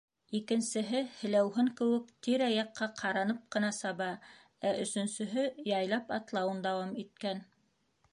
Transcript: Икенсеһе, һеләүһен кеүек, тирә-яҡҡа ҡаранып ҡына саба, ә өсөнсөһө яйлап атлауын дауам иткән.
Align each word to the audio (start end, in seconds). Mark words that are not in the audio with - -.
Икенсеһе, 0.37 0.99
һеләүһен 1.17 1.67
кеүек, 1.81 2.07
тирә-яҡҡа 2.27 2.87
ҡаранып 3.01 3.43
ҡына 3.57 3.69
саба, 3.81 4.07
ә 4.69 4.73
өсөнсөһө 4.87 5.45
яйлап 5.73 6.11
атлауын 6.17 6.65
дауам 6.69 6.97
иткән. 7.05 7.45